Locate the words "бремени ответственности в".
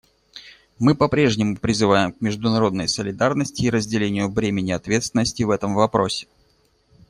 4.31-5.51